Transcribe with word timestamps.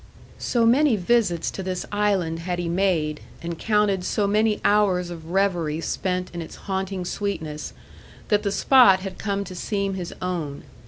So 0.39 0.65
many 0.65 0.95
visits 0.95 1.51
to 1.51 1.61
this 1.61 1.85
island 1.91 2.39
had 2.39 2.57
he 2.57 2.67
made, 2.67 3.21
and 3.43 3.59
counted 3.59 4.03
so 4.03 4.25
many 4.25 4.59
hours 4.65 5.11
of 5.11 5.29
revery 5.29 5.79
spent 5.79 6.31
in 6.33 6.41
its 6.41 6.55
haunting 6.65 7.05
sweetness, 7.05 7.73
that 8.29 8.41
the 8.41 8.51
spot 8.51 9.01
had 9.01 9.19
come 9.19 9.43
to 9.43 9.53
seem 9.53 9.93
his 9.93 10.11
own. 10.19 10.63